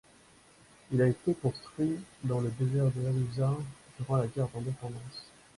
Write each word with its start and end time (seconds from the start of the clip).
Il 0.91 0.99
a 0.99 1.07
été 1.09 1.35
construit 1.35 1.99
dans 2.23 2.39
le 2.41 2.51
desert 2.59 2.89
de 2.95 3.05
Haluza 3.05 3.55
durant 3.99 4.15
la 4.17 4.25
guerre 4.25 4.47
d'indépendance. 4.47 5.27